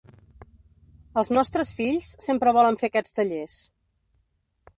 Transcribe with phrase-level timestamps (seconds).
[1.21, 3.61] Els nostres fills sempre volen fer aquests tallers.